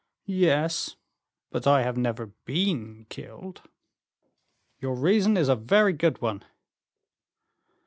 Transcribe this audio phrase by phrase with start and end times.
[0.25, 0.95] "Yes;
[1.51, 3.61] but I have never been killed."
[4.79, 6.43] "Your reason is a very good one."